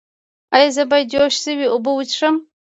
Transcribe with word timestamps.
ایا 0.55 0.69
زه 0.75 0.83
باید 0.89 1.09
جوش 1.13 1.33
شوې 1.43 1.65
اوبه 1.69 1.91
وڅښم؟ 1.93 2.35